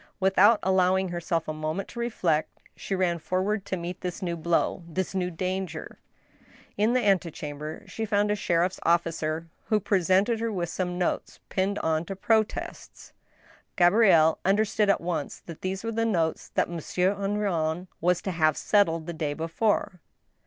[0.19, 4.81] Without allowing herself a moment to reflect, she ran forward to meet this new blow—
[4.89, 5.99] this new danger.
[6.75, 11.77] In the antechamber she found a sheriff's officer, who presented her with some notes pinned
[11.77, 13.13] on to protests.
[13.75, 18.57] Gabrielle understood at once that these were the notes that Monsieur Henrion was to have
[18.57, 19.99] settled the day before.